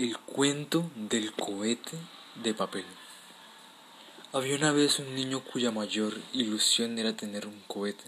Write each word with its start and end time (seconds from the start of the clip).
El 0.00 0.16
cuento 0.16 0.90
del 0.96 1.30
cohete 1.34 1.94
de 2.42 2.54
papel. 2.54 2.86
Había 4.32 4.56
una 4.56 4.72
vez 4.72 4.98
un 4.98 5.14
niño 5.14 5.44
cuya 5.44 5.72
mayor 5.72 6.14
ilusión 6.32 6.98
era 6.98 7.14
tener 7.14 7.46
un 7.46 7.60
cohete 7.66 8.04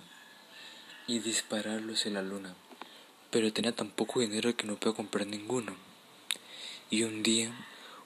y 1.07 1.19
dispararlo 1.19 1.93
hacia 1.93 2.13
la 2.13 2.23
luna, 2.23 2.55
pero 3.31 3.53
tenía 3.53 3.73
tan 3.73 3.91
poco 3.91 4.21
dinero 4.21 4.57
que 4.57 4.67
no 4.67 4.77
podía 4.77 4.97
comprar 4.97 5.27
ninguno. 5.27 5.77
Y 6.89 7.03
un 7.03 7.23
día, 7.23 7.53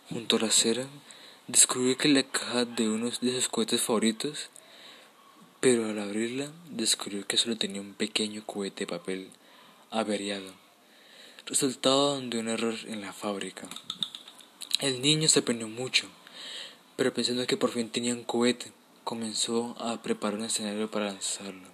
junto 0.08 0.34
a 0.34 0.40
la 0.40 0.46
acera, 0.48 0.88
descubrió 1.46 1.96
que 1.96 2.08
la 2.08 2.24
caja 2.24 2.64
de 2.64 2.88
uno 2.88 3.08
de 3.20 3.34
sus 3.36 3.48
cohetes 3.48 3.82
favoritos, 3.82 4.50
pero 5.60 5.88
al 5.88 6.00
abrirla 6.00 6.50
descubrió 6.70 7.24
que 7.24 7.36
solo 7.36 7.56
tenía 7.56 7.82
un 7.82 7.94
pequeño 7.94 8.44
cohete 8.46 8.80
de 8.80 8.98
papel 8.98 9.30
averiado 9.92 10.65
resultado 11.46 12.20
de 12.20 12.40
un 12.40 12.48
error 12.48 12.74
en 12.88 13.00
la 13.00 13.12
fábrica. 13.12 13.68
El 14.80 15.00
niño 15.00 15.28
se 15.28 15.38
apenó 15.38 15.68
mucho, 15.68 16.08
pero 16.96 17.14
pensando 17.14 17.46
que 17.46 17.56
por 17.56 17.70
fin 17.70 17.88
tenía 17.88 18.14
un 18.14 18.24
cohete, 18.24 18.72
comenzó 19.04 19.76
a 19.78 20.02
preparar 20.02 20.40
un 20.40 20.46
escenario 20.46 20.90
para 20.90 21.06
lanzarlo. 21.06 21.68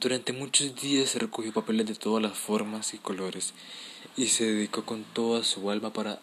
Durante 0.00 0.34
muchos 0.34 0.76
días 0.76 1.14
recogió 1.14 1.50
papeles 1.52 1.86
de 1.86 1.94
todas 1.94 2.22
las 2.22 2.36
formas 2.36 2.92
y 2.92 2.98
colores 2.98 3.54
y 4.18 4.26
se 4.26 4.44
dedicó 4.44 4.84
con 4.84 5.02
toda 5.04 5.44
su 5.44 5.70
alma 5.70 5.92
para, 5.92 6.20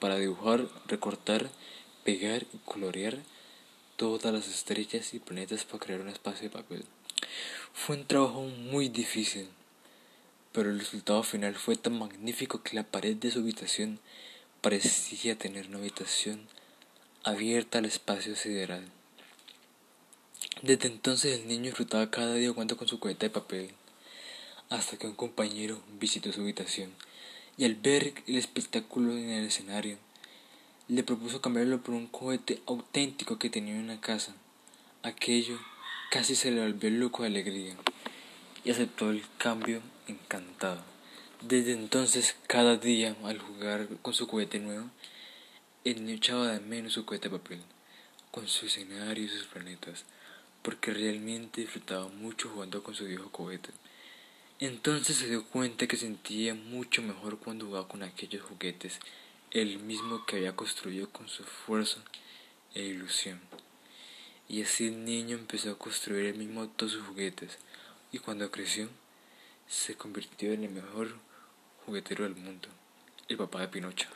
para 0.00 0.16
dibujar, 0.16 0.66
recortar, 0.88 1.50
pegar 2.02 2.44
y 2.52 2.58
colorear 2.64 3.18
todas 3.94 4.32
las 4.32 4.48
estrellas 4.48 5.14
y 5.14 5.20
planetas 5.20 5.64
para 5.64 5.84
crear 5.84 6.00
un 6.00 6.08
espacio 6.08 6.48
de 6.48 6.50
papel. 6.50 6.84
Fue 7.72 7.96
un 7.96 8.06
trabajo 8.06 8.42
muy 8.42 8.88
difícil, 8.88 9.48
pero 10.52 10.70
el 10.70 10.78
resultado 10.78 11.22
final 11.22 11.54
fue 11.54 11.76
tan 11.76 11.98
magnífico 11.98 12.62
que 12.62 12.76
la 12.76 12.84
pared 12.84 13.16
de 13.16 13.30
su 13.30 13.40
habitación 13.40 13.98
parecía 14.60 15.36
tener 15.36 15.68
una 15.68 15.78
habitación 15.78 16.46
abierta 17.24 17.78
al 17.78 17.86
espacio 17.86 18.36
sideral. 18.36 18.84
Desde 20.62 20.88
entonces 20.88 21.40
el 21.40 21.48
niño 21.48 21.64
disfrutaba 21.64 22.10
cada 22.10 22.34
día 22.34 22.52
jugando 22.52 22.76
con 22.76 22.86
su 22.86 23.00
cohete 23.00 23.26
de 23.26 23.30
papel, 23.30 23.70
hasta 24.68 24.96
que 24.96 25.06
un 25.06 25.14
compañero 25.14 25.82
visitó 25.98 26.32
su 26.32 26.42
habitación 26.42 26.92
y 27.56 27.64
al 27.64 27.74
ver 27.74 28.14
el 28.26 28.36
espectáculo 28.36 29.12
en 29.12 29.30
el 29.30 29.46
escenario, 29.46 29.98
le 30.88 31.02
propuso 31.02 31.40
cambiarlo 31.40 31.82
por 31.82 31.94
un 31.94 32.06
cohete 32.06 32.62
auténtico 32.66 33.38
que 33.38 33.50
tenía 33.50 33.74
en 33.74 33.84
una 33.84 34.00
casa. 34.00 34.34
Aquello 35.02 35.58
casi 36.10 36.34
se 36.34 36.50
le 36.50 36.60
volvió 36.60 36.90
loco 36.90 37.22
de 37.22 37.28
alegría 37.28 37.76
y 38.64 38.70
aceptó 38.70 39.10
el 39.10 39.22
cambio 39.38 39.80
encantado. 40.06 40.82
Desde 41.40 41.72
entonces, 41.72 42.36
cada 42.46 42.76
día, 42.76 43.16
al 43.24 43.38
jugar 43.38 43.88
con 44.02 44.14
su 44.14 44.26
cohete 44.28 44.58
nuevo, 44.58 44.90
el 45.84 46.04
niño 46.04 46.16
echaba 46.16 46.48
de 46.48 46.60
menos 46.60 46.92
su 46.92 47.04
cohete 47.04 47.28
de 47.28 47.38
papel, 47.38 47.60
con 48.30 48.46
su 48.46 48.66
escenario 48.66 49.24
y 49.24 49.28
sus 49.28 49.46
planetas, 49.46 50.04
porque 50.62 50.92
realmente 50.92 51.62
disfrutaba 51.62 52.08
mucho 52.08 52.48
jugando 52.48 52.82
con 52.82 52.94
su 52.94 53.04
viejo 53.04 53.30
cohete. 53.30 53.70
Entonces 54.60 55.16
se 55.16 55.28
dio 55.28 55.44
cuenta 55.44 55.88
que 55.88 55.96
sentía 55.96 56.54
mucho 56.54 57.02
mejor 57.02 57.40
cuando 57.40 57.66
jugaba 57.66 57.88
con 57.88 58.04
aquellos 58.04 58.42
juguetes, 58.42 59.00
el 59.50 59.80
mismo 59.80 60.24
que 60.24 60.36
había 60.36 60.54
construido 60.54 61.10
con 61.10 61.28
su 61.28 61.42
esfuerzo 61.42 62.00
e 62.74 62.82
ilusión. 62.84 63.40
Y 64.48 64.62
así 64.62 64.86
el 64.86 65.04
niño 65.04 65.36
empezó 65.36 65.72
a 65.72 65.78
construir 65.78 66.26
el 66.26 66.36
mismo 66.36 66.68
todos 66.68 66.92
sus 66.92 67.04
juguetes, 67.04 67.58
y 68.12 68.18
cuando 68.18 68.52
creció, 68.52 68.88
se 69.72 69.94
convirtió 69.94 70.52
en 70.52 70.64
el 70.64 70.70
mejor 70.70 71.08
juguetero 71.86 72.24
del 72.24 72.36
mundo, 72.36 72.68
el 73.26 73.38
papá 73.38 73.62
de 73.62 73.68
Pinocho. 73.68 74.06